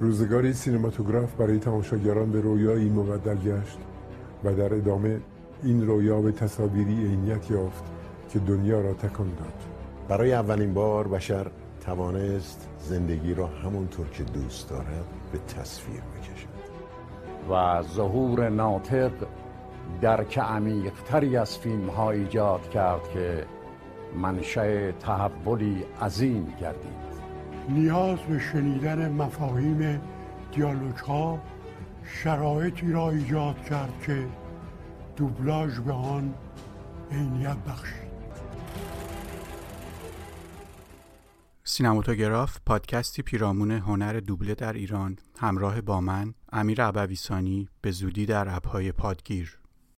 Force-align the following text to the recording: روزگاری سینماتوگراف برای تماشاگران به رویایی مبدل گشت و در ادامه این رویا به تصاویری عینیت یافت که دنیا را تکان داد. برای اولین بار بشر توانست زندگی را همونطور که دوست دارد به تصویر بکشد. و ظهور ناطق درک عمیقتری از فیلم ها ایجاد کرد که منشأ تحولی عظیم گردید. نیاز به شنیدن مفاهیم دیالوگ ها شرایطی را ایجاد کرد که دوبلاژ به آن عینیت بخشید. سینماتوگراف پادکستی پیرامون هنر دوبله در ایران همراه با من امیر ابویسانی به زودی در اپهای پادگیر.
روزگاری 0.00 0.52
سینماتوگراف 0.52 1.34
برای 1.34 1.58
تماشاگران 1.58 2.32
به 2.32 2.40
رویایی 2.40 2.90
مبدل 2.90 3.34
گشت 3.34 3.78
و 4.44 4.54
در 4.54 4.74
ادامه 4.74 5.20
این 5.62 5.86
رویا 5.86 6.20
به 6.20 6.32
تصاویری 6.32 7.06
عینیت 7.06 7.50
یافت 7.50 7.84
که 8.30 8.38
دنیا 8.38 8.80
را 8.80 8.92
تکان 8.92 9.26
داد. 9.26 9.54
برای 10.08 10.32
اولین 10.32 10.74
بار 10.74 11.08
بشر 11.08 11.46
توانست 11.80 12.68
زندگی 12.80 13.34
را 13.34 13.46
همونطور 13.46 14.08
که 14.08 14.24
دوست 14.24 14.70
دارد 14.70 15.04
به 15.32 15.38
تصویر 15.38 16.00
بکشد. 16.00 16.48
و 17.50 17.82
ظهور 17.82 18.48
ناطق 18.48 19.12
درک 20.00 20.38
عمیقتری 20.38 21.36
از 21.36 21.58
فیلم 21.58 21.90
ها 21.90 22.10
ایجاد 22.10 22.70
کرد 22.70 23.08
که 23.14 23.44
منشأ 24.16 24.90
تحولی 24.90 25.84
عظیم 26.02 26.54
گردید. 26.60 27.07
نیاز 27.68 28.18
به 28.18 28.38
شنیدن 28.38 29.12
مفاهیم 29.12 30.00
دیالوگ 30.52 30.96
ها 30.96 31.42
شرایطی 32.04 32.92
را 32.92 33.10
ایجاد 33.10 33.62
کرد 33.62 34.02
که 34.06 34.26
دوبلاژ 35.16 35.78
به 35.78 35.92
آن 35.92 36.34
عینیت 37.10 37.56
بخشید. 37.56 38.08
سینماتوگراف 41.64 42.58
پادکستی 42.66 43.22
پیرامون 43.22 43.70
هنر 43.70 44.12
دوبله 44.20 44.54
در 44.54 44.72
ایران 44.72 45.18
همراه 45.38 45.80
با 45.80 46.00
من 46.00 46.34
امیر 46.52 46.82
ابویسانی 46.82 47.68
به 47.80 47.90
زودی 47.90 48.26
در 48.26 48.56
اپهای 48.56 48.92
پادگیر. 48.92 49.58